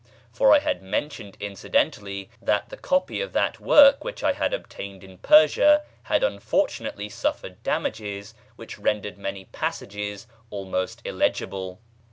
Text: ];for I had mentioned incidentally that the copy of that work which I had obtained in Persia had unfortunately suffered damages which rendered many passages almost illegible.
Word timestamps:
];for 0.31 0.51
I 0.51 0.57
had 0.57 0.81
mentioned 0.81 1.37
incidentally 1.39 2.31
that 2.41 2.69
the 2.69 2.75
copy 2.75 3.21
of 3.21 3.33
that 3.33 3.59
work 3.59 4.03
which 4.03 4.23
I 4.23 4.33
had 4.33 4.51
obtained 4.51 5.03
in 5.03 5.19
Persia 5.19 5.83
had 6.05 6.23
unfortunately 6.23 7.07
suffered 7.07 7.61
damages 7.61 8.33
which 8.55 8.79
rendered 8.79 9.19
many 9.19 9.45
passages 9.45 10.25
almost 10.49 11.03
illegible. 11.05 11.81